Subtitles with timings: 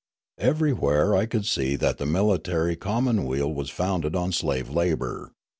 [0.39, 5.31] Everywhere I could see that the military commonweal was founded on slave labour.